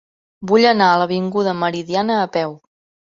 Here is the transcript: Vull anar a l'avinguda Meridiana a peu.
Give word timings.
Vull 0.51 0.63
anar 0.69 0.87
a 0.93 0.95
l'avinguda 1.01 1.55
Meridiana 1.59 2.17
a 2.23 2.29
peu. 2.39 2.57